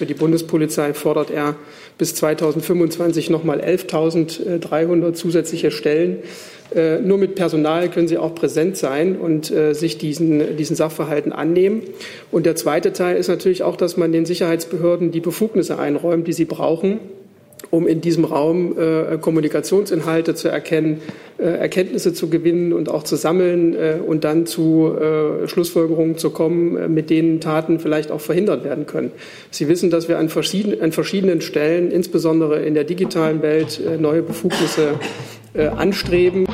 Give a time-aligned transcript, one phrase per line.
[0.00, 1.56] Für die Bundespolizei fordert er
[1.98, 6.20] bis 2025 nochmal 11.300 zusätzliche Stellen.
[6.74, 11.32] Äh, nur mit Personal können sie auch präsent sein und äh, sich diesen, diesen Sachverhalten
[11.32, 11.82] annehmen.
[12.30, 16.32] Und der zweite Teil ist natürlich auch, dass man den Sicherheitsbehörden die Befugnisse einräumt, die
[16.32, 17.00] sie brauchen,
[17.70, 21.00] um in diesem Raum äh, Kommunikationsinhalte zu erkennen,
[21.38, 26.30] äh, Erkenntnisse zu gewinnen und auch zu sammeln äh, und dann zu äh, Schlussfolgerungen zu
[26.30, 29.12] kommen, äh, mit denen Taten vielleicht auch verhindert werden können.
[29.50, 33.96] Sie wissen, dass wir an verschiedenen, an verschiedenen Stellen, insbesondere in der digitalen Welt, äh,
[33.96, 34.94] neue Befugnisse
[35.76, 36.46] anstreben.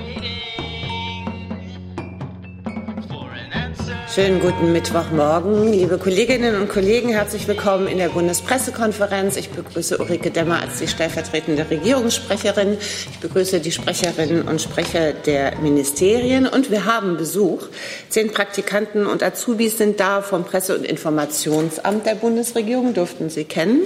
[4.16, 7.10] Schönen guten Mittwochmorgen, liebe Kolleginnen und Kollegen.
[7.10, 9.36] Herzlich willkommen in der Bundespressekonferenz.
[9.36, 12.78] Ich begrüße Ulrike Demmer als die stellvertretende Regierungssprecherin.
[13.10, 16.46] Ich begrüße die Sprecherinnen und Sprecher der Ministerien.
[16.46, 17.64] Und wir haben Besuch.
[18.08, 23.82] Zehn Praktikanten und Azubis sind da vom Presse- und Informationsamt der Bundesregierung, dürften Sie kennen.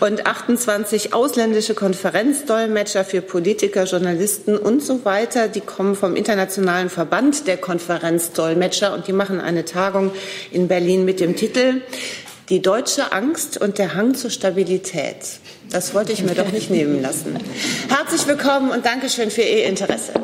[0.00, 5.48] Und 28 ausländische Konferenzdolmetscher für Politiker, Journalisten und so weiter.
[5.48, 10.10] Die kommen vom Internationalen Verband der Konferenzdolmetscher und die machen eine eine Tagung
[10.50, 11.82] in Berlin mit dem Titel
[12.48, 15.38] Die deutsche Angst und der Hang zur Stabilität.
[15.70, 17.38] Das wollte ich mir doch nicht nehmen lassen.
[17.88, 20.14] Herzlich willkommen und Dankeschön für Ihr Interesse.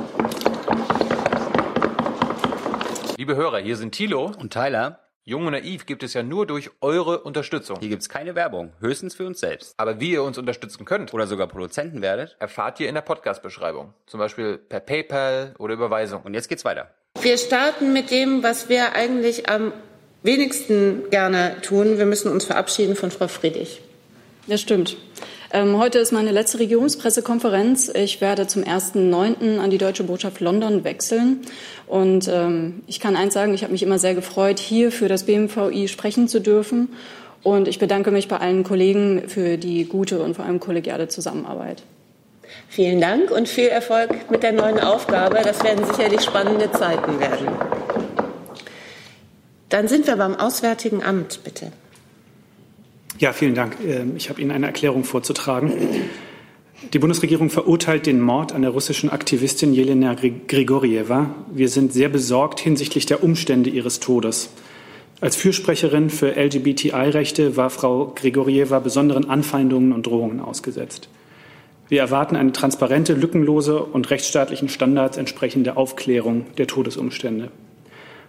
[3.17, 5.01] Liebe Hörer, hier sind Thilo und Tyler.
[5.25, 7.79] Jung und naiv gibt es ja nur durch eure Unterstützung.
[7.81, 9.75] Hier gibt es keine Werbung, höchstens für uns selbst.
[9.77, 13.93] Aber wie ihr uns unterstützen könnt oder sogar Produzenten werdet, erfahrt ihr in der Podcast-Beschreibung.
[14.07, 16.23] Zum Beispiel per PayPal oder Überweisung.
[16.23, 16.91] Und jetzt geht's weiter.
[17.21, 19.73] Wir starten mit dem, was wir eigentlich am
[20.23, 21.99] wenigsten gerne tun.
[21.99, 23.81] Wir müssen uns verabschieden von Frau Friedrich.
[24.47, 24.97] Das stimmt.
[25.53, 27.89] Ähm, heute ist meine letzte Regierungspressekonferenz.
[27.89, 29.59] Ich werde zum 1.9.
[29.59, 31.41] an die Deutsche Botschaft London wechseln.
[31.89, 35.25] Und ähm, ich kann eins sagen, ich habe mich immer sehr gefreut, hier für das
[35.25, 36.91] BMVI sprechen zu dürfen.
[37.43, 41.83] Und ich bedanke mich bei allen Kollegen für die gute und vor allem kollegiale Zusammenarbeit.
[42.69, 45.41] Vielen Dank und viel Erfolg mit der neuen Aufgabe.
[45.43, 47.49] Das werden sicherlich spannende Zeiten werden.
[49.69, 51.73] Dann sind wir beim Auswärtigen Amt, bitte.
[53.19, 53.77] Ja, vielen Dank.
[53.85, 55.73] Ähm, ich habe Ihnen eine Erklärung vorzutragen.
[56.93, 61.35] Die Bundesregierung verurteilt den Mord an der russischen Aktivistin Jelena Grigorjeva.
[61.53, 64.51] Wir sind sehr besorgt hinsichtlich der Umstände ihres Todes.
[65.21, 71.09] Als Fürsprecherin für LGBTI-Rechte war Frau Grigorjeva besonderen Anfeindungen und Drohungen ausgesetzt.
[71.89, 77.51] Wir erwarten eine transparente, lückenlose und rechtsstaatlichen Standards entsprechende Aufklärung der Todesumstände.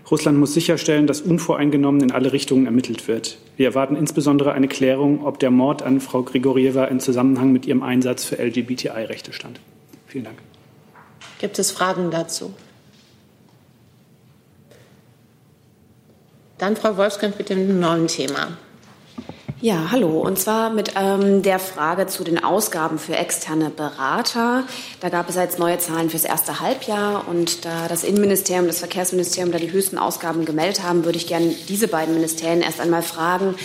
[0.09, 3.37] Russland muss sicherstellen, dass unvoreingenommen in alle Richtungen ermittelt wird.
[3.57, 7.83] Wir erwarten insbesondere eine Klärung, ob der Mord an Frau Grigorieva in Zusammenhang mit ihrem
[7.83, 9.59] Einsatz für LGBTI-Rechte stand.
[10.07, 10.37] Vielen Dank.
[11.37, 12.53] Gibt es Fragen dazu?
[16.57, 18.57] Dann Frau Wolfskamp mit dem neuen Thema.
[19.61, 20.21] Ja, hallo.
[20.21, 24.63] Und zwar mit ähm, der Frage zu den Ausgaben für externe Berater.
[25.01, 27.27] Da gab es jetzt neue Zahlen fürs erste Halbjahr.
[27.27, 31.53] Und da das Innenministerium, das Verkehrsministerium da die höchsten Ausgaben gemeldet haben, würde ich gerne
[31.67, 33.55] diese beiden Ministerien erst einmal fragen,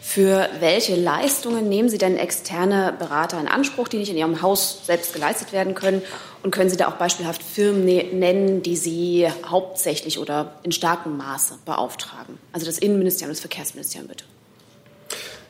[0.00, 4.86] für welche Leistungen nehmen Sie denn externe Berater in Anspruch, die nicht in Ihrem Haus
[4.86, 6.02] selbst geleistet werden können?
[6.44, 11.16] Und können Sie da auch beispielhaft Firmen ne-, nennen, die Sie hauptsächlich oder in starkem
[11.16, 12.38] Maße beauftragen?
[12.52, 14.24] Also das Innenministerium, das Verkehrsministerium bitte.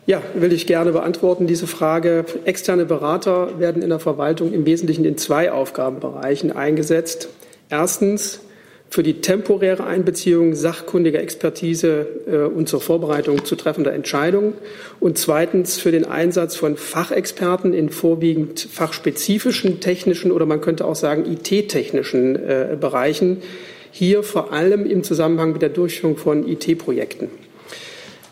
[0.07, 2.25] Ja, will ich gerne beantworten, diese Frage.
[2.45, 7.29] Externe Berater werden in der Verwaltung im Wesentlichen in zwei Aufgabenbereichen eingesetzt.
[7.69, 8.41] Erstens
[8.91, 14.55] für die temporäre Einbeziehung sachkundiger Expertise äh, und zur Vorbereitung zu treffender Entscheidungen
[14.99, 20.97] und zweitens für den Einsatz von Fachexperten in vorwiegend fachspezifischen technischen oder man könnte auch
[20.97, 23.43] sagen IT-technischen äh, Bereichen,
[23.93, 27.29] hier vor allem im Zusammenhang mit der Durchführung von IT-Projekten.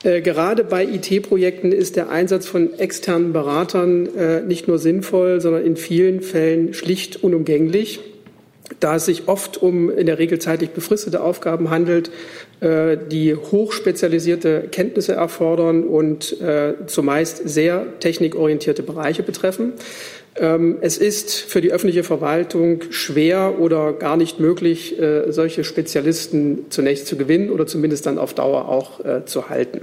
[0.05, 5.65] Äh, gerade bei IT-Projekten ist der Einsatz von externen Beratern äh, nicht nur sinnvoll, sondern
[5.65, 8.01] in vielen Fällen schlicht unumgänglich,
[8.81, 12.11] da es sich oft um in der Regel zeitlich befristete Aufgaben handelt,
[12.61, 16.37] die hochspezialisierte Kenntnisse erfordern und
[16.87, 19.75] zumeist sehr technikorientierte Bereiche betreffen.
[20.41, 26.67] Ähm, es ist für die öffentliche Verwaltung schwer oder gar nicht möglich, äh, solche Spezialisten
[26.71, 29.81] zunächst zu gewinnen oder zumindest dann auf Dauer auch äh, zu halten.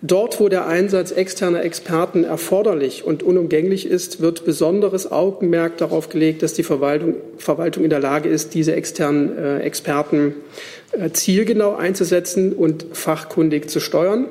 [0.00, 6.42] Dort, wo der Einsatz externer Experten erforderlich und unumgänglich ist, wird besonderes Augenmerk darauf gelegt,
[6.42, 10.34] dass die Verwaltung, Verwaltung in der Lage ist, diese externen äh, Experten
[11.12, 14.26] zielgenau einzusetzen und fachkundig zu steuern.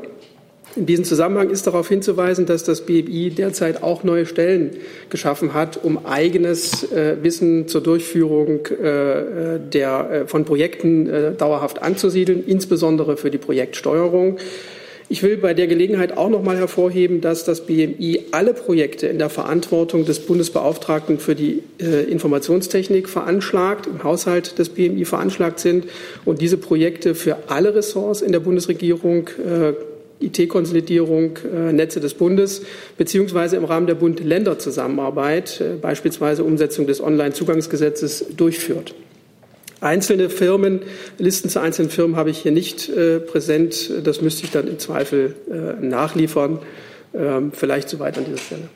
[0.77, 4.71] In diesem Zusammenhang ist darauf hinzuweisen, dass das BMI derzeit auch neue Stellen
[5.09, 11.81] geschaffen hat, um eigenes äh, Wissen zur Durchführung äh, der, äh, von Projekten äh, dauerhaft
[11.81, 14.37] anzusiedeln, insbesondere für die Projektsteuerung.
[15.09, 19.19] Ich will bei der Gelegenheit auch noch mal hervorheben, dass das BMI alle Projekte in
[19.19, 25.85] der Verantwortung des Bundesbeauftragten für die äh, Informationstechnik veranschlagt, im Haushalt des BMI veranschlagt sind
[26.25, 29.73] und diese Projekte für alle Ressorts in der Bundesregierung äh,
[30.19, 32.63] IT-Konsolidierung äh, Netze des Bundes
[32.97, 38.93] beziehungsweise im Rahmen der Bund-Länder-Zusammenarbeit, äh, beispielsweise Umsetzung des Onlinezugangsgesetzes, durchführt.
[39.79, 40.81] Einzelne Firmen,
[41.17, 43.91] Listen zu einzelnen Firmen habe ich hier nicht äh, präsent.
[44.03, 46.59] Das müsste ich dann im Zweifel äh, nachliefern.
[47.13, 48.69] Ähm, vielleicht soweit an dieser Stelle.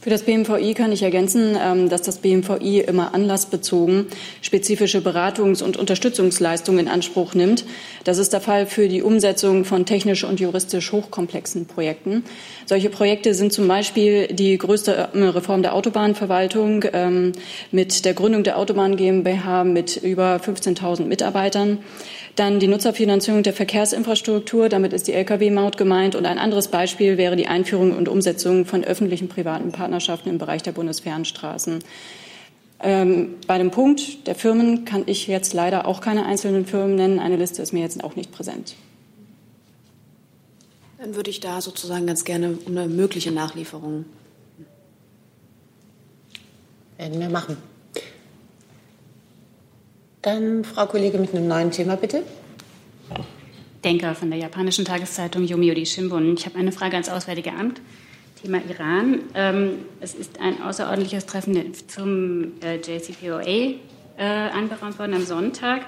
[0.00, 4.06] Für das BMVI kann ich ergänzen, ähm, dass das BMVI immer anlassbezogen
[4.42, 7.64] spezifische Beratungs- und Unterstützungsleistungen in Anspruch nimmt.
[8.04, 12.22] Das ist der Fall für die Umsetzung von technisch und juristisch hochkomplexen Projekten.
[12.64, 17.32] Solche Projekte sind zum Beispiel die größte äh, Reform der Autobahnverwaltung ähm,
[17.72, 21.78] mit der Gründung der Autobahn GmbH mit über 15.000 Mitarbeitern.
[22.38, 26.14] Dann die Nutzerfinanzierung der Verkehrsinfrastruktur, damit ist die Lkw-Maut gemeint.
[26.14, 30.62] Und ein anderes Beispiel wäre die Einführung und Umsetzung von öffentlichen privaten Partnerschaften im Bereich
[30.62, 31.80] der Bundesfernstraßen.
[32.80, 37.18] Ähm, bei dem Punkt der Firmen kann ich jetzt leider auch keine einzelnen Firmen nennen.
[37.18, 38.76] Eine Liste ist mir jetzt auch nicht präsent.
[40.98, 44.04] Dann würde ich da sozusagen ganz gerne um eine mögliche Nachlieferung.
[46.98, 47.56] Werden wir machen.
[50.22, 52.24] Dann Frau Kollege mit einem neuen Thema, bitte.
[53.84, 56.34] Denker von der japanischen Tageszeitung Yomiuri Shimbun.
[56.34, 57.80] Ich habe eine Frage ans Auswärtige Amt.
[58.42, 59.20] Thema Iran.
[59.34, 59.70] Ähm,
[60.00, 63.78] es ist ein außerordentliches Treffen zum äh, JCPOA äh,
[64.18, 65.82] anberaumt worden am Sonntag.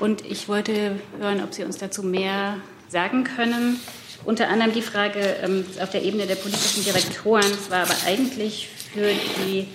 [0.00, 2.56] Und ich wollte hören, ob Sie uns dazu mehr
[2.88, 3.80] sagen können.
[4.24, 7.44] Unter anderem die Frage ähm, auf der Ebene der politischen Direktoren.
[7.44, 9.08] Es war aber eigentlich für
[9.44, 9.66] die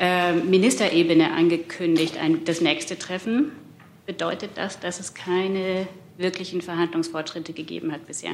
[0.00, 3.52] äh, Ministerebene angekündigt, ein, das nächste Treffen.
[4.06, 5.86] Bedeutet das, dass es keine
[6.16, 8.32] wirklichen Verhandlungsfortschritte gegeben hat bisher?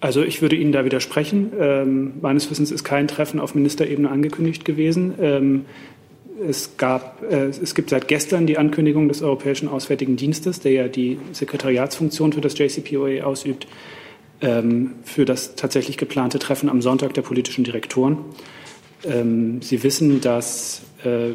[0.00, 1.52] Also ich würde Ihnen da widersprechen.
[1.58, 5.14] Ähm, meines Wissens ist kein Treffen auf Ministerebene angekündigt gewesen.
[5.20, 5.64] Ähm,
[6.48, 10.88] es, gab, äh, es gibt seit gestern die Ankündigung des Europäischen Auswärtigen Dienstes, der ja
[10.88, 13.68] die Sekretariatsfunktion für das JCPOA ausübt,
[14.40, 18.18] ähm, für das tatsächlich geplante Treffen am Sonntag der politischen Direktoren.
[19.04, 21.30] Ähm, Sie wissen, dass äh,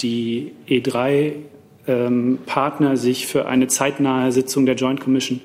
[0.00, 5.40] die E3-Partner ähm, sich für eine zeitnahe Sitzung der Joint Commission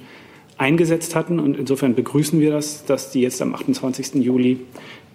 [0.58, 1.40] eingesetzt hatten.
[1.40, 4.16] Und insofern begrüßen wir das, dass die jetzt am 28.
[4.16, 4.60] Juli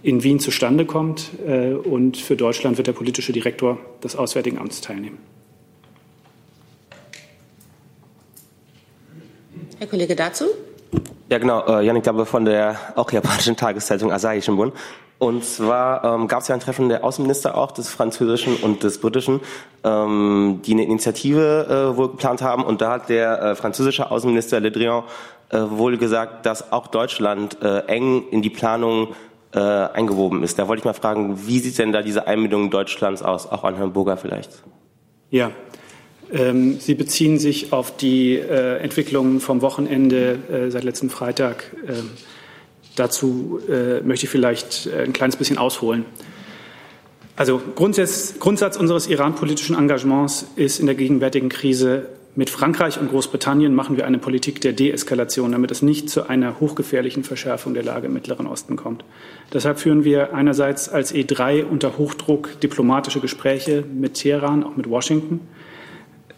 [0.02, 1.31] in Wien zustande kommt.
[1.46, 5.19] Äh, und für Deutschland wird der politische Direktor des Auswärtigen Amts teilnehmen.
[9.78, 10.46] Herr Kollege dazu?
[11.31, 11.67] Ja, genau.
[11.67, 14.73] Äh, Janik Dabbe von der auch japanischen Tageszeitung Asahi Shimbun.
[15.19, 19.01] Und zwar ähm, gab es ja ein Treffen der Außenminister auch, des französischen und des
[19.01, 19.41] britischen,
[19.83, 22.63] ähm, die eine Initiative äh, wohl geplant haben.
[22.65, 25.03] Und da hat der äh, französische Außenminister Le Drian
[25.51, 29.09] äh, wohl gesagt, dass auch Deutschland äh, eng in die Planung
[29.53, 30.59] äh, eingewoben ist.
[30.59, 33.75] Da wollte ich mal fragen, wie sieht denn da diese Einbindung Deutschlands aus, auch an
[33.75, 34.63] Herrn Burger vielleicht?
[35.31, 35.51] Ja,
[36.31, 41.75] Sie beziehen sich auf die äh, Entwicklungen vom Wochenende äh, seit letztem Freitag.
[41.89, 42.11] Ähm,
[42.99, 46.05] Dazu äh, möchte ich vielleicht äh, ein kleines bisschen ausholen.
[47.37, 53.75] Also Grundsatz, Grundsatz unseres iranpolitischen Engagements ist in der gegenwärtigen Krise mit Frankreich und Großbritannien
[53.75, 58.07] machen wir eine Politik der Deeskalation, damit es nicht zu einer hochgefährlichen Verschärfung der Lage
[58.07, 59.05] im Mittleren Osten kommt.
[59.53, 65.41] Deshalb führen wir einerseits als E3 unter Hochdruck diplomatische Gespräche mit Teheran, auch mit Washington.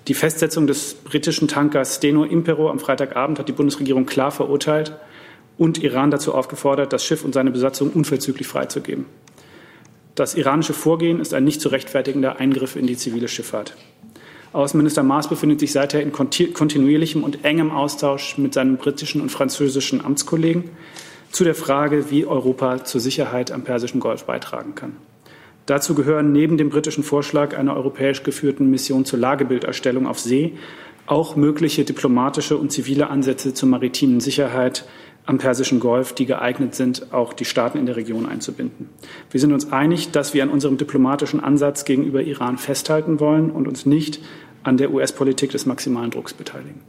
[0.08, 4.96] Die Festsetzung des britischen Tankers Steno Impero am Freitagabend hat die Bundesregierung klar verurteilt
[5.58, 9.06] und Iran dazu aufgefordert, das Schiff und seine Besatzung unverzüglich freizugeben.
[10.14, 13.76] Das iranische Vorgehen ist ein nicht zu rechtfertigender Eingriff in die zivile Schifffahrt.
[14.52, 20.04] Außenminister Maas befindet sich seither in kontinuierlichem und engem Austausch mit seinen britischen und französischen
[20.04, 20.70] Amtskollegen
[21.30, 24.96] zu der Frage, wie Europa zur Sicherheit am Persischen Golf beitragen kann.
[25.66, 30.54] Dazu gehören neben dem britischen Vorschlag einer europäisch geführten Mission zur Lagebilderstellung auf See
[31.06, 34.84] auch mögliche diplomatische und zivile Ansätze zur maritimen Sicherheit
[35.26, 38.88] am Persischen Golf, die geeignet sind, auch die Staaten in der Region einzubinden.
[39.30, 43.66] Wir sind uns einig, dass wir an unserem diplomatischen Ansatz gegenüber Iran festhalten wollen und
[43.68, 44.20] uns nicht
[44.62, 46.80] an der US-Politik des maximalen Drucks beteiligen.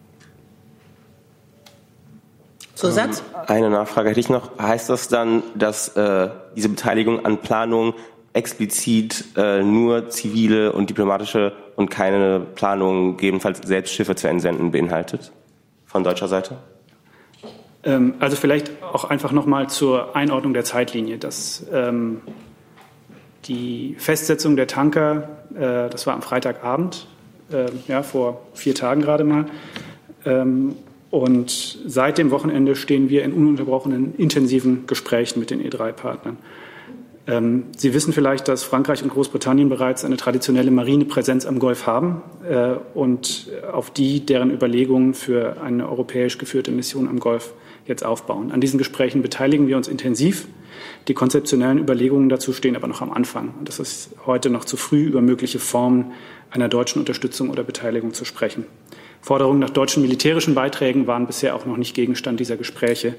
[2.75, 3.23] Zusatz?
[3.47, 4.57] Eine Nachfrage hätte ich noch.
[4.57, 7.93] Heißt das dann, dass äh, diese Beteiligung an Planung
[8.33, 15.31] explizit äh, nur zivile und diplomatische und keine Planung, gegebenenfalls selbst Schiffe zu entsenden, beinhaltet?
[15.85, 16.57] Von deutscher Seite?
[17.83, 21.17] Ähm, also vielleicht auch einfach noch mal zur Einordnung der Zeitlinie.
[21.17, 22.21] Dass, ähm,
[23.45, 27.07] die Festsetzung der Tanker, äh, das war am Freitagabend,
[27.51, 29.45] äh, ja, vor vier Tagen gerade mal.
[30.25, 30.75] Ähm,
[31.09, 36.37] Und seit dem Wochenende stehen wir in ununterbrochenen, intensiven Gesprächen mit den E3-Partnern.
[37.27, 42.21] Ähm, Sie wissen vielleicht, dass Frankreich und Großbritannien bereits eine traditionelle Marinepräsenz am Golf haben
[42.49, 47.53] äh, und auf die deren Überlegungen für eine europäisch geführte Mission am Golf
[47.85, 48.51] jetzt aufbauen.
[48.51, 50.47] An diesen Gesprächen beteiligen wir uns intensiv.
[51.07, 53.53] Die konzeptionellen Überlegungen dazu stehen aber noch am Anfang.
[53.59, 56.11] Und es ist heute noch zu früh, über mögliche Formen
[56.49, 58.65] einer deutschen Unterstützung oder Beteiligung zu sprechen.
[59.21, 63.15] Forderungen nach deutschen militärischen Beiträgen waren bisher auch noch nicht Gegenstand dieser Gespräche.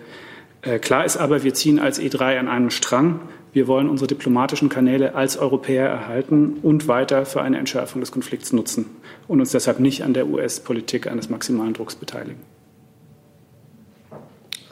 [0.63, 3.21] Äh, klar ist aber, wir ziehen als E3 an einem Strang.
[3.53, 8.53] Wir wollen unsere diplomatischen Kanäle als Europäer erhalten und weiter für eine Entschärfung des Konflikts
[8.53, 8.87] nutzen
[9.29, 12.41] und uns deshalb nicht an der US-Politik eines maximalen Drucks beteiligen.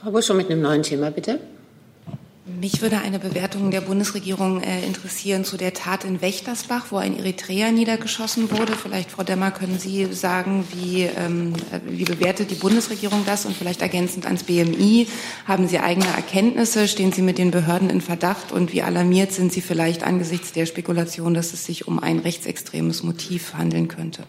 [0.00, 1.40] Frau Busch, mit einem neuen Thema, bitte.
[2.46, 7.18] Mich würde eine Bewertung der Bundesregierung äh, interessieren zu der Tat in Wächtersbach, wo ein
[7.18, 8.72] Eritreer niedergeschossen wurde.
[8.72, 11.52] Vielleicht, Frau Demmer, können Sie sagen, wie, ähm,
[11.86, 13.44] wie bewertet die Bundesregierung das?
[13.44, 15.06] Und vielleicht ergänzend ans BMI,
[15.44, 16.88] haben Sie eigene Erkenntnisse?
[16.88, 18.52] Stehen Sie mit den Behörden in Verdacht?
[18.52, 23.02] Und wie alarmiert sind Sie vielleicht angesichts der Spekulation, dass es sich um ein rechtsextremes
[23.02, 24.24] Motiv handeln könnte?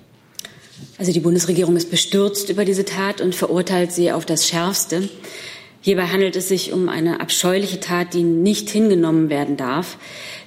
[0.98, 5.10] Also die Bundesregierung ist bestürzt über diese Tat und verurteilt sie auf das Schärfste.
[5.84, 9.98] Hierbei handelt es sich um eine abscheuliche Tat, die nicht hingenommen werden darf.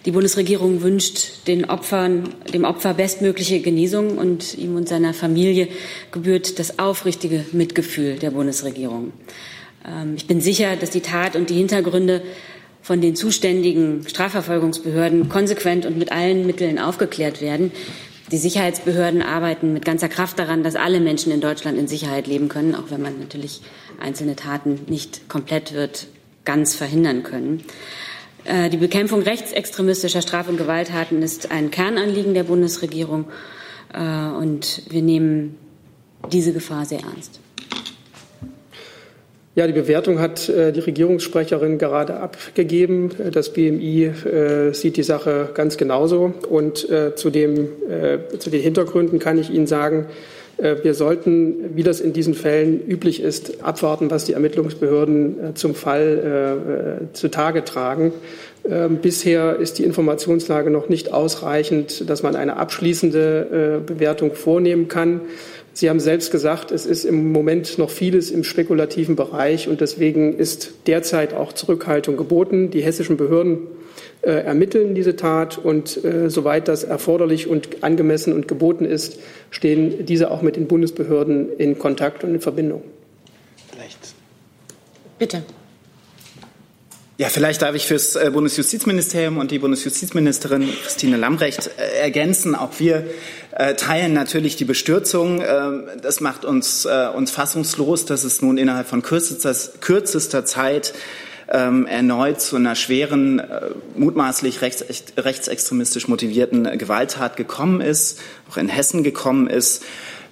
[0.07, 5.67] Die Bundesregierung wünscht den Opfern, dem Opfer bestmögliche Genesung und ihm und seiner Familie
[6.13, 9.13] gebührt das aufrichtige Mitgefühl der Bundesregierung.
[9.85, 12.23] Ähm, ich bin sicher, dass die Tat und die Hintergründe
[12.81, 17.73] von den zuständigen Strafverfolgungsbehörden konsequent und mit allen Mitteln aufgeklärt werden.
[18.31, 22.49] Die Sicherheitsbehörden arbeiten mit ganzer Kraft daran, dass alle Menschen in Deutschland in Sicherheit leben
[22.49, 23.61] können, auch wenn man natürlich
[24.01, 26.07] einzelne Taten nicht komplett wird
[26.45, 27.65] ganz verhindern können.
[28.45, 33.27] Äh, die Bekämpfung rechtsextremistischer Straf- und Gewalttaten ist ein Kernanliegen der Bundesregierung
[33.93, 35.59] äh, und wir nehmen
[36.33, 37.41] diese Gefahr sehr ernst.
[39.57, 43.11] Ja, die Bewertung hat äh, die Regierungssprecherin gerade abgegeben.
[43.31, 46.35] Das BMI äh, sieht die Sache ganz genauso.
[46.49, 47.69] Und äh, zu, dem,
[48.39, 50.07] zu den Hintergründen kann ich Ihnen sagen,
[50.57, 57.09] wir sollten, wie das in diesen Fällen üblich ist, abwarten, was die Ermittlungsbehörden zum Fall
[57.13, 58.13] zutage tragen.
[58.65, 65.23] Ähm, bisher ist die Informationslage noch nicht ausreichend, dass man eine abschließende Bewertung vornehmen kann.
[65.77, 70.39] Sie haben selbst gesagt, es ist im Moment noch vieles im spekulativen Bereich und deswegen
[70.39, 72.71] ist derzeit auch Zurückhaltung geboten.
[72.71, 73.59] Die hessischen Behörden
[74.23, 79.19] äh, ermitteln diese Tat und äh, soweit das erforderlich und angemessen und geboten ist,
[79.51, 82.85] stehen diese auch mit den Bundesbehörden in Kontakt und in Verbindung.
[83.73, 83.99] Vielleicht.
[85.19, 85.43] Bitte.
[87.17, 92.57] Ja, vielleicht darf ich fürs äh, Bundesjustizministerium und die Bundesjustizministerin Christine Lambrecht äh, ergänzen.
[92.57, 93.07] Auch wir
[93.57, 95.43] äh, teilen natürlich die Bestürzung.
[95.47, 100.95] Ähm, das macht uns, uns fassungslos, dass es nun innerhalb von kürzester, kürzester Zeit
[101.49, 103.43] ähm, erneut zu einer schweren,
[103.97, 104.85] mutmaßlich rechts,
[105.17, 108.21] rechtsextremistisch motivierten Gewalttat gekommen ist,
[108.51, 109.83] auch in Hessen gekommen ist.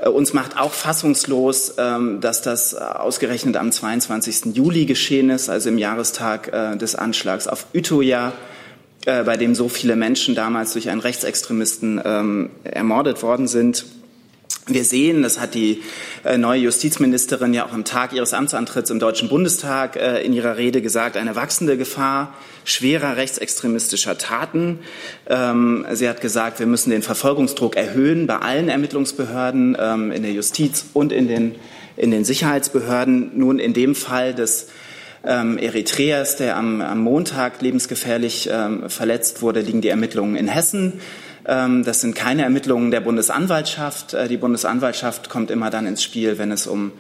[0.03, 4.55] Äh, uns macht auch fassungslos, ähm, dass das ausgerechnet am 22.
[4.55, 8.33] Juli geschehen ist, also im Jahrestag äh, des Anschlags auf Utøya,
[9.07, 13.85] äh, bei dem so viele Menschen damals durch einen Rechtsextremisten ähm, ermordet worden sind.
[14.69, 15.83] Wir sehen, das hat die
[16.25, 20.57] äh, neue Justizministerin ja auch am Tag ihres Amtsantritts im Deutschen Bundestag äh, in ihrer
[20.57, 22.33] Rede gesagt, eine wachsende Gefahr
[22.65, 24.79] schwerer rechtsextremistischer Taten.
[25.27, 30.31] Ähm, sie hat gesagt, wir müssen den Verfolgungsdruck erhöhen bei allen Ermittlungsbehörden, ähm, in der
[30.31, 31.57] Justiz und in den,
[31.97, 33.33] in den Sicherheitsbehörden.
[33.35, 34.69] Nun in dem Fall des
[35.25, 41.01] ähm, Eritreers, der am, am Montag lebensgefährlich ähm, verletzt wurde, liegen die Ermittlungen in Hessen.
[41.47, 44.15] Ähm, das sind keine Ermittlungen der Bundesanwaltschaft.
[44.15, 46.93] Äh, die Bundesanwaltschaft kommt immer dann ins Spiel, wenn es um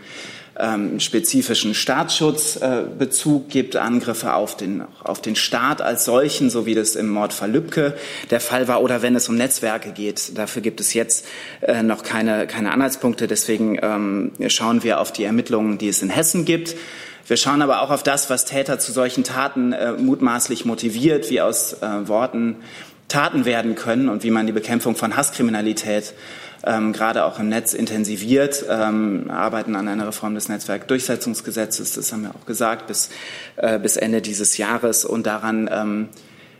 [0.58, 6.74] ähm, spezifischen Staatsschutzbezug äh, gibt, Angriffe auf den, auf den Staat als solchen, so wie
[6.74, 7.94] das im Mordfall Lübcke
[8.30, 10.36] der Fall war, oder wenn es um Netzwerke geht.
[10.36, 11.26] Dafür gibt es jetzt
[11.62, 13.26] äh, noch keine, keine Anhaltspunkte.
[13.26, 16.76] Deswegen ähm, schauen wir auf die Ermittlungen, die es in Hessen gibt.
[17.32, 21.40] Wir schauen aber auch auf das, was Täter zu solchen Taten äh, mutmaßlich motiviert, wie
[21.40, 22.56] aus äh, Worten
[23.08, 26.12] Taten werden können und wie man die Bekämpfung von Hasskriminalität
[26.62, 32.24] ähm, gerade auch im Netz intensiviert, ähm, arbeiten an einer Reform des Netzwerkdurchsetzungsgesetzes, das haben
[32.24, 33.08] wir auch gesagt, bis,
[33.56, 36.08] äh, bis Ende dieses Jahres und daran, ähm,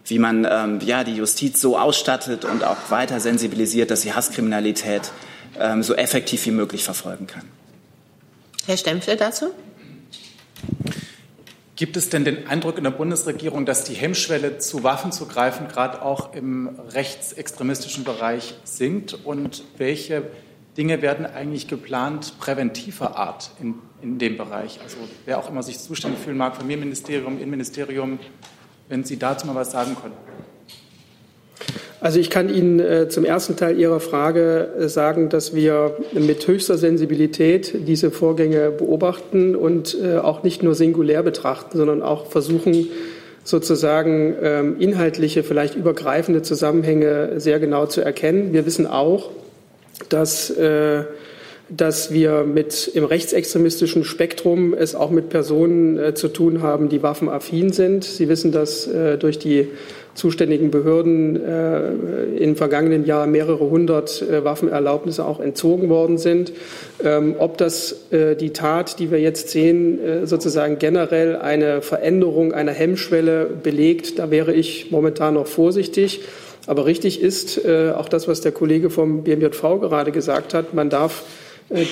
[0.06, 5.12] wie man ähm, ja, die Justiz so ausstattet und auch weiter sensibilisiert, dass sie Hasskriminalität
[5.60, 7.44] ähm, so effektiv wie möglich verfolgen kann.
[8.64, 9.50] Herr Stempfle dazu?
[11.82, 15.66] Gibt es denn den Eindruck in der Bundesregierung, dass die Hemmschwelle zu Waffen zu greifen
[15.66, 19.14] gerade auch im rechtsextremistischen Bereich sinkt?
[19.24, 20.30] Und welche
[20.76, 24.78] Dinge werden eigentlich geplant präventiver Art in in dem Bereich.
[24.80, 28.20] Also wer auch immer sich zuständig fühlen mag, Familienministerium, Innenministerium,
[28.88, 30.14] wenn Sie dazu mal was sagen können.
[32.02, 36.44] Also ich kann Ihnen äh, zum ersten Teil Ihrer Frage äh, sagen, dass wir mit
[36.48, 42.88] höchster Sensibilität diese Vorgänge beobachten und äh, auch nicht nur singulär betrachten, sondern auch versuchen,
[43.44, 48.52] sozusagen ähm, inhaltliche, vielleicht übergreifende Zusammenhänge sehr genau zu erkennen.
[48.52, 49.30] Wir wissen auch,
[50.08, 50.52] dass
[51.68, 57.72] dass wir mit im rechtsextremistischen Spektrum es auch mit Personen zu tun haben, die waffenaffin
[57.72, 58.04] sind.
[58.04, 59.68] Sie wissen, dass durch die
[60.14, 61.92] zuständigen Behörden äh,
[62.36, 66.52] im vergangenen Jahr mehrere hundert äh, Waffenerlaubnisse auch entzogen worden sind.
[67.02, 72.52] Ähm, ob das äh, die Tat, die wir jetzt sehen, äh, sozusagen generell eine Veränderung
[72.52, 76.20] einer Hemmschwelle belegt, da wäre ich momentan noch vorsichtig.
[76.66, 80.74] Aber richtig ist äh, auch das, was der Kollege vom BMJV gerade gesagt hat.
[80.74, 81.24] Man darf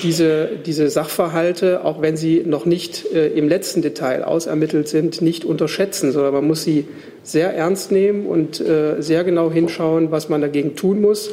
[0.03, 5.43] diese, diese Sachverhalte, auch wenn sie noch nicht äh, im letzten Detail ausermittelt sind, nicht
[5.43, 6.87] unterschätzen, sondern man muss sie
[7.23, 11.31] sehr ernst nehmen und äh, sehr genau hinschauen, was man dagegen tun muss.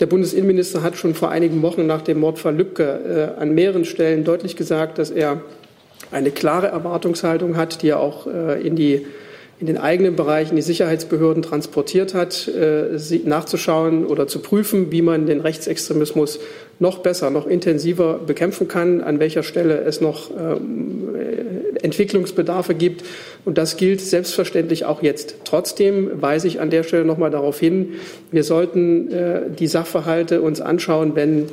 [0.00, 4.54] Der Bundesinnenminister hat schon vor einigen Wochen nach dem Mordfall Lübcke an mehreren Stellen deutlich
[4.54, 5.40] gesagt, dass er
[6.12, 9.06] eine klare Erwartungshaltung hat, die er auch in die
[9.60, 15.26] in den eigenen Bereichen die Sicherheitsbehörden transportiert hat, äh, nachzuschauen oder zu prüfen, wie man
[15.26, 16.38] den Rechtsextremismus
[16.78, 21.08] noch besser, noch intensiver bekämpfen kann, an welcher Stelle es noch ähm,
[21.82, 23.04] Entwicklungsbedarfe gibt.
[23.44, 25.36] Und das gilt selbstverständlich auch jetzt.
[25.44, 27.94] Trotzdem weise ich an der Stelle noch mal darauf hin,
[28.30, 31.46] wir sollten äh, die Sachverhalte uns anschauen, wenn,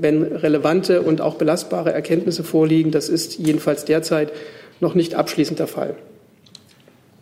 [0.00, 2.92] wenn relevante und auch belastbare Erkenntnisse vorliegen.
[2.92, 4.30] Das ist jedenfalls derzeit
[4.78, 5.96] noch nicht abschließend der Fall.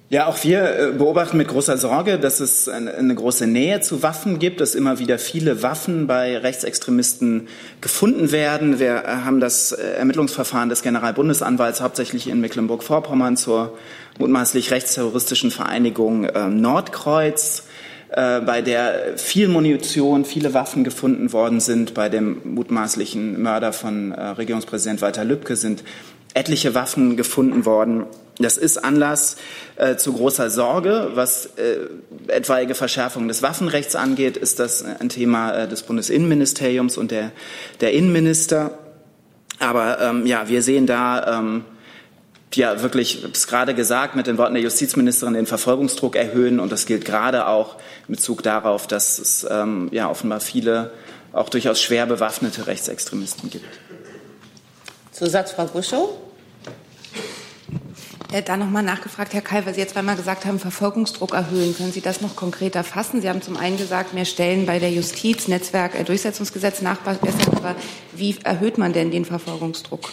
[0.08, 4.38] Ja, auch wir äh, beobachten mit großer Sorge, dass es eine, große Nähe zu Waffen
[4.38, 7.48] gibt, dass immer wieder viele Waffen bei Rechtsextremisten
[7.80, 8.78] gefunden werden.
[8.78, 13.76] Wir äh, haben das äh, Ermittlungsverfahren des Generalbundesanwalts hauptsächlich in Mecklenburg-Vorpommern zur
[14.20, 17.64] mutmaßlich rechtsterroristischen Vereinigung Nordkreuz,
[18.08, 21.92] bei der viel Munition, viele Waffen gefunden worden sind.
[21.92, 25.84] Bei dem mutmaßlichen Mörder von Regierungspräsident Walter Lübcke sind
[26.36, 28.04] etliche Waffen gefunden worden.
[28.38, 29.36] Das ist Anlass
[29.76, 31.12] äh, zu großer Sorge.
[31.14, 31.78] Was äh,
[32.28, 37.32] etwaige Verschärfung des Waffenrechts angeht, ist das ein Thema äh, des Bundesinnenministeriums und der,
[37.80, 38.78] der Innenminister.
[39.58, 41.64] Aber ähm, ja, wir sehen da ähm,
[42.52, 46.60] ja wirklich, es gerade gesagt, mit den Worten der Justizministerin den Verfolgungsdruck erhöhen.
[46.60, 50.90] Und das gilt gerade auch in Bezug darauf, dass es ähm, ja offenbar viele
[51.32, 53.64] auch durchaus schwer bewaffnete Rechtsextremisten gibt.
[55.12, 56.25] Zusatz, Frau Buschow?
[58.36, 61.74] Äh, da nochmal nachgefragt, Herr Kai, weil Sie jetzt zweimal gesagt haben, Verfolgungsdruck erhöhen.
[61.74, 63.22] Können Sie das noch konkreter fassen?
[63.22, 67.54] Sie haben zum einen gesagt, mehr Stellen bei der Justiz, Netzwerk, äh, Durchsetzungsgesetz nachbessern.
[67.56, 67.76] Aber
[68.14, 70.10] wie erhöht man denn den Verfolgungsdruck?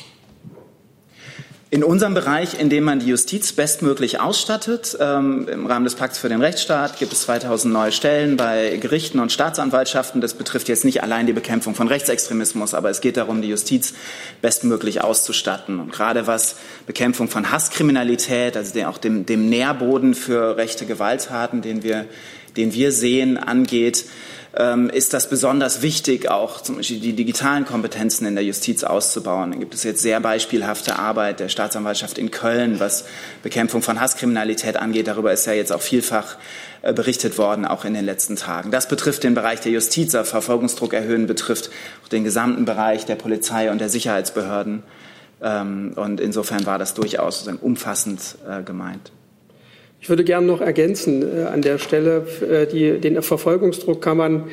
[1.73, 6.19] In unserem Bereich, in dem man die Justiz bestmöglich ausstattet, ähm, im Rahmen des Pakts
[6.19, 10.21] für den Rechtsstaat gibt es 2000 neue Stellen bei Gerichten und Staatsanwaltschaften.
[10.21, 13.95] Das betrifft jetzt nicht allein die Bekämpfung von Rechtsextremismus, aber es geht darum, die Justiz
[14.39, 15.79] bestmöglich auszustatten.
[15.79, 21.81] Und gerade was Bekämpfung von Hasskriminalität, also auch dem, dem Nährboden für rechte Gewalttaten, den
[21.81, 22.05] wir,
[22.55, 24.05] den wir sehen, angeht,
[24.55, 29.51] ähm, ist das besonders wichtig, auch zum Beispiel die digitalen Kompetenzen in der Justiz auszubauen.
[29.51, 33.05] Da gibt es jetzt sehr beispielhafte Arbeit der Staatsanwaltschaft in Köln, was
[33.41, 35.07] Bekämpfung von Hasskriminalität angeht.
[35.07, 36.37] Darüber ist ja jetzt auch vielfach
[36.83, 38.69] äh, berichtet worden, auch in den letzten Tagen.
[38.69, 41.71] Das betrifft den Bereich der Justiz, Verfolgungsdruck erhöhen betrifft
[42.11, 44.83] den gesamten Bereich der Polizei und der Sicherheitsbehörden.
[45.41, 49.11] Ähm, und insofern war das durchaus umfassend äh, gemeint.
[50.03, 54.43] Ich würde gerne noch ergänzen äh, an der Stelle, äh, die, den Verfolgungsdruck kann man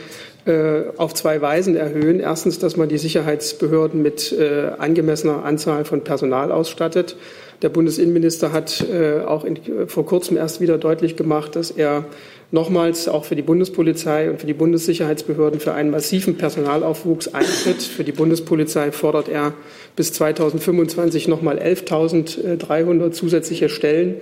[0.45, 2.21] äh, auf zwei Weisen erhöhen.
[2.21, 7.17] Erstens, dass man die Sicherheitsbehörden mit äh, angemessener Anzahl von Personal ausstattet.
[7.63, 8.83] Der Bundesinnenminister hat
[9.27, 12.07] auch in, vor kurzem erst wieder deutlich gemacht, dass er
[12.53, 17.83] nochmals auch für die Bundespolizei und für die Bundessicherheitsbehörden für einen massiven Personalaufwuchs eintritt.
[17.83, 19.55] Für die Bundespolizei fordert er
[19.95, 24.17] bis 2025 nochmal 11.300 zusätzliche Stellen.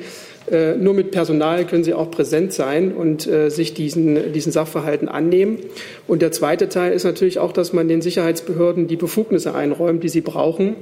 [0.51, 5.09] Äh, nur mit Personal können sie auch präsent sein und äh, sich diesen, diesen Sachverhalten
[5.09, 5.59] annehmen.
[6.07, 10.09] Und der zweite Teil ist natürlich auch, dass man den Sicherheitsbehörden die Befugnisse einräumt, die
[10.09, 10.77] sie brauchen,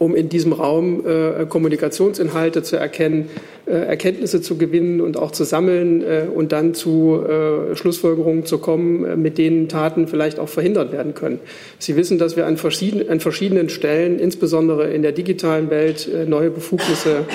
[0.00, 3.28] um in diesem Raum äh, Kommunikationsinhalte zu erkennen,
[3.66, 8.56] äh, Erkenntnisse zu gewinnen und auch zu sammeln äh, und dann zu äh, Schlussfolgerungen zu
[8.56, 11.38] kommen, äh, mit denen Taten vielleicht auch verhindert werden können.
[11.78, 16.24] Sie wissen, dass wir an verschiedenen, an verschiedenen Stellen, insbesondere in der digitalen Welt, äh,
[16.24, 17.26] neue Befugnisse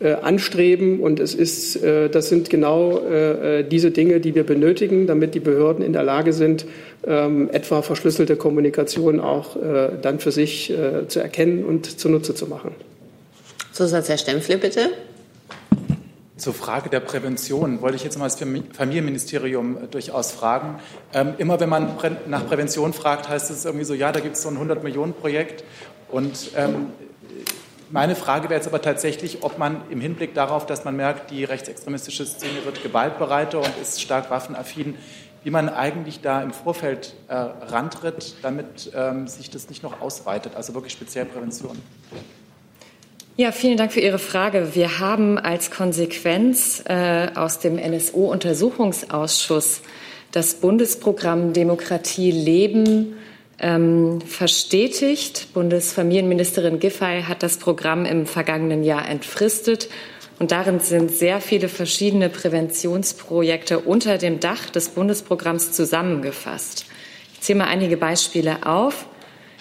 [0.00, 1.00] anstreben.
[1.00, 5.40] Und es ist, äh, das sind genau äh, diese Dinge, die wir benötigen, damit die
[5.40, 6.66] Behörden in der Lage sind,
[7.06, 9.56] ähm, etwa verschlüsselte Kommunikation auch
[10.02, 10.72] dann für sich
[11.08, 12.72] zu erkennen und zunutze zu machen.
[13.72, 14.90] Zusatz, Herr Stempfle, bitte.
[16.38, 18.38] Zur Frage der Prävention wollte ich jetzt mal das
[18.72, 20.78] Familienministerium durchaus fragen.
[21.12, 21.96] Ähm, immer wenn man
[22.28, 25.64] nach Prävention fragt, heißt es irgendwie so, ja, da gibt es so ein 100-Millionen-Projekt.
[26.10, 26.86] Und ähm,
[27.90, 31.44] meine Frage wäre jetzt aber tatsächlich, ob man im Hinblick darauf, dass man merkt, die
[31.44, 34.96] rechtsextremistische Szene wird gewaltbereiter und ist stark waffenaffin,
[35.44, 40.54] wie man eigentlich da im Vorfeld äh, rantritt, damit ähm, sich das nicht noch ausweitet,
[40.56, 41.78] also wirklich speziell Prävention.
[43.36, 44.74] Ja, vielen Dank für Ihre Frage.
[44.74, 49.82] Wir haben als Konsequenz äh, aus dem NSO-Untersuchungsausschuss
[50.32, 53.14] das Bundesprogramm Demokratie leben
[53.58, 55.48] ähm, verstetigt.
[55.54, 59.88] Bundesfamilienministerin Giffey hat das Programm im vergangenen Jahr entfristet.
[60.38, 66.86] Und darin sind sehr viele verschiedene Präventionsprojekte unter dem Dach des Bundesprogramms zusammengefasst.
[67.34, 69.06] Ich zähle mal einige Beispiele auf.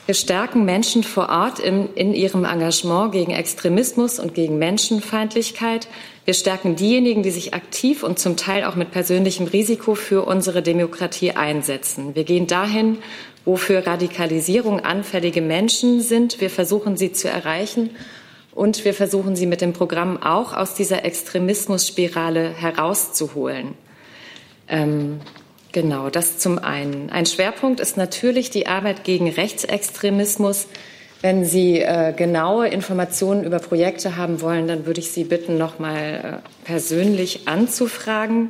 [0.06, 5.90] Wir stärken Menschen vor Ort in, in, ihrem Engagement gegen Extremismus und gegen Menschenfeindlichkeit.
[6.24, 10.62] Wir stärken diejenigen, die sich aktiv und zum Teil auch mit persönlichem Risiko für unsere
[10.62, 12.16] Demokratie einsetzen.
[12.16, 13.00] Wir gehen dahin,
[13.48, 16.42] wo für Radikalisierung anfällige Menschen sind.
[16.42, 17.92] Wir versuchen sie zu erreichen
[18.54, 23.76] und wir versuchen sie mit dem Programm auch aus dieser Extremismusspirale herauszuholen.
[24.68, 25.22] Ähm,
[25.72, 27.10] genau, das zum einen.
[27.10, 30.68] Ein Schwerpunkt ist natürlich die Arbeit gegen Rechtsextremismus.
[31.22, 35.80] Wenn Sie äh, genaue Informationen über Projekte haben wollen, dann würde ich Sie bitten, noch
[35.80, 38.50] mal äh, persönlich anzufragen.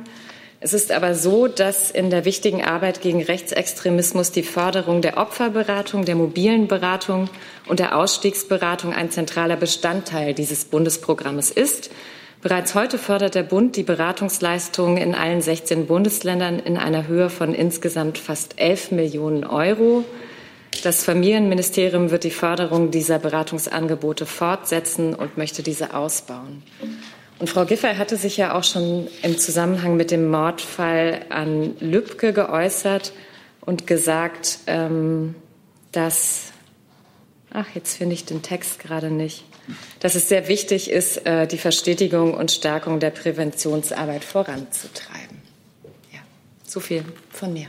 [0.60, 6.04] Es ist aber so, dass in der wichtigen Arbeit gegen Rechtsextremismus die Förderung der Opferberatung,
[6.04, 7.30] der mobilen Beratung
[7.68, 11.90] und der Ausstiegsberatung ein zentraler Bestandteil dieses Bundesprogrammes ist.
[12.42, 17.54] Bereits heute fördert der Bund die Beratungsleistungen in allen 16 Bundesländern in einer Höhe von
[17.54, 20.04] insgesamt fast 11 Millionen Euro.
[20.82, 26.62] Das Familienministerium wird die Förderung dieser Beratungsangebote fortsetzen und möchte diese ausbauen.
[27.38, 32.32] Und Frau Giffey hatte sich ja auch schon im Zusammenhang mit dem Mordfall an Lübcke
[32.32, 33.12] geäußert
[33.60, 35.36] und gesagt, ähm,
[35.92, 36.52] dass,
[37.52, 39.44] ach, jetzt finde ich den Text gerade nicht,
[40.00, 45.40] dass es sehr wichtig ist, äh, die Verstetigung und Stärkung der Präventionsarbeit voranzutreiben.
[46.12, 46.20] Ja,
[46.64, 47.68] so viel von mir.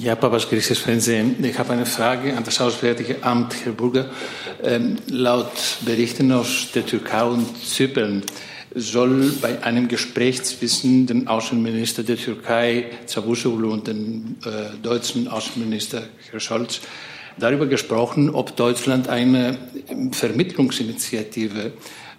[0.00, 0.46] Ja, Papas.
[0.52, 4.06] Ich habe eine Frage an das Auswärtige Amt, Herr Burger.
[4.62, 5.50] Ähm, laut
[5.84, 8.22] Berichten aus der Türkei und Zypern
[8.74, 16.04] soll bei einem Gespräch zwischen dem Außenminister der Türkei, Cavusoglu, und dem äh, deutschen Außenminister,
[16.30, 16.80] Herr Scholz,
[17.36, 19.58] darüber gesprochen, ob Deutschland eine
[20.12, 21.72] Vermittlungsinitiative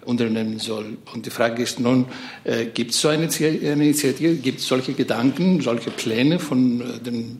[0.04, 0.96] unternehmen soll.
[1.12, 2.06] Und die Frage ist nun,
[2.44, 7.38] äh, gibt es so eine Initiative, gibt es solche Gedanken, solche Pläne von äh, den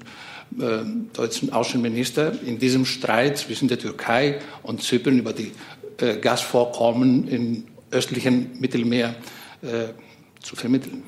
[0.59, 5.53] äh, deutschen Außenminister in diesem Streit zwischen der Türkei und Zypern über die
[5.99, 9.14] äh, Gasvorkommen im östlichen Mittelmeer
[9.62, 9.92] äh,
[10.40, 11.03] zu vermitteln.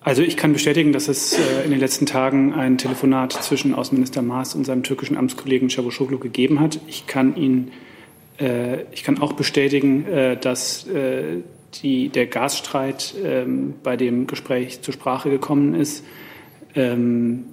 [0.00, 4.22] Also ich kann bestätigen, dass es äh, in den letzten Tagen ein Telefonat zwischen Außenminister
[4.22, 6.80] Maas und seinem türkischen Amtskollegen Çavuşoğlu gegeben hat.
[6.86, 7.87] Ich kann ihn, äh,
[8.92, 10.86] ich kann auch bestätigen, äh, dass
[11.74, 16.04] die, der Gasstreit ähm, bei dem Gespräch zur Sprache gekommen ist.
[16.74, 17.44] Ähm,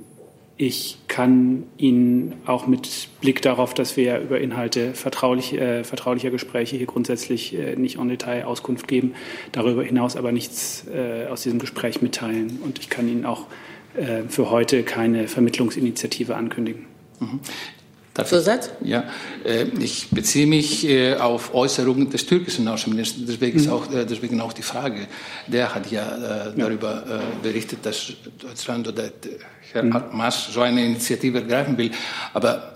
[0.58, 6.78] ich kann Ihnen auch mit Blick darauf, dass wir über Inhalte vertraulich, äh, vertraulicher Gespräche
[6.78, 9.16] hier grundsätzlich äh, nicht en Detail Auskunft geben,
[9.52, 12.60] darüber hinaus aber nichts äh, aus diesem Gespräch mitteilen.
[12.64, 13.48] Und ich kann Ihnen auch
[13.98, 16.86] äh, für heute keine Vermittlungsinitiative ankündigen.
[18.16, 18.70] Darf Zusatz?
[18.82, 19.04] Ja,
[19.44, 23.70] äh, ich beziehe mich äh, auf Äußerungen des türkischen Außenministers, deswegen, mhm.
[23.70, 25.08] auch, äh, deswegen auch die Frage.
[25.48, 27.04] Der hat ja darüber
[27.44, 29.12] berichtet, dass Deutschland oder
[29.74, 30.02] Herr mhm.
[30.14, 31.92] Maas so eine Initiative ergreifen will.
[32.34, 32.74] Aber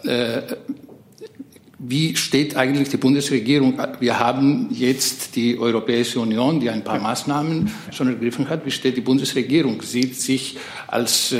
[1.80, 3.80] wie steht eigentlich die Bundesregierung?
[4.00, 8.66] Wir haben jetzt die Europäische Union, die ein paar Maßnahmen schon ergriffen hat.
[8.66, 9.82] Wie steht die Bundesregierung?
[9.82, 11.34] Sieht sich als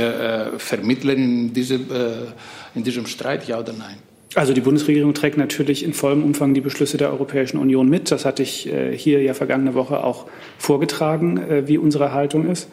[0.58, 1.80] Vermittlerin in diese
[2.76, 3.98] in diesem Streit, ja oder nein?
[4.36, 8.12] Also die Bundesregierung trägt natürlich in vollem Umfang die Beschlüsse der Europäischen Union mit.
[8.12, 10.28] Das hatte ich äh, hier ja vergangene Woche auch
[10.60, 12.70] vorgetragen, äh, wie unsere Haltung ist.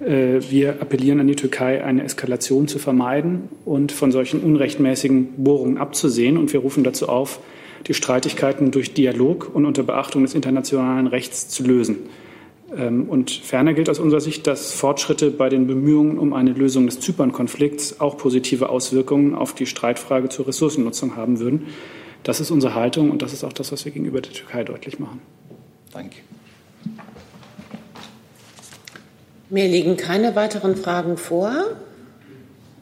[0.00, 5.76] Äh, wir appellieren an die Türkei, eine Eskalation zu vermeiden und von solchen unrechtmäßigen Bohrungen
[5.76, 6.38] abzusehen.
[6.38, 7.38] Und wir rufen dazu auf,
[7.86, 11.98] die Streitigkeiten durch Dialog und unter Beachtung des internationalen Rechts zu lösen.
[12.76, 16.86] Ähm, und ferner gilt aus unserer Sicht, dass Fortschritte bei den Bemühungen um eine Lösung
[16.86, 21.66] des Zypern-Konflikts auch positive Auswirkungen auf die Streitfrage zur Ressourcennutzung haben würden.
[22.22, 24.98] Das ist unsere Haltung und das ist auch das, was wir gegenüber der Türkei deutlich
[24.98, 25.20] machen.
[25.92, 26.16] Danke.
[29.50, 31.52] Mir liegen keine weiteren Fragen vor.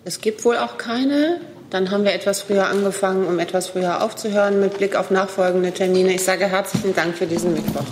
[0.04, 1.40] Es gibt wohl auch keine.
[1.70, 6.14] Dann haben wir etwas früher angefangen, um etwas früher aufzuhören mit Blick auf nachfolgende Termine.
[6.14, 7.84] Ich sage herzlichen Dank für diesen Mittwoch.